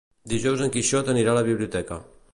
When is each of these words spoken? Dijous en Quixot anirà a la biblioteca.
Dijous 0.31 0.63
en 0.67 0.73
Quixot 0.77 1.13
anirà 1.15 1.33
a 1.35 1.39
la 1.41 1.47
biblioteca. 1.51 2.03